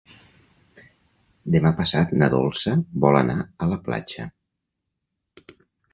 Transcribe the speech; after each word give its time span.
Demà 1.57 1.73
passat 1.81 2.15
na 2.21 2.29
Dolça 2.35 2.75
vol 3.07 3.19
anar 3.21 3.39
a 3.43 3.69
la 3.75 3.81
platja. 3.89 4.29